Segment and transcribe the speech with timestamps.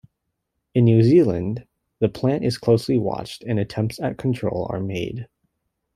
[0.73, 1.67] In New Zealand,
[1.99, 5.27] the plant is closely watched and attempts at control are made.